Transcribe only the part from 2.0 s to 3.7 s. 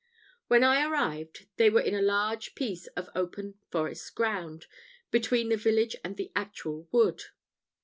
large piece of open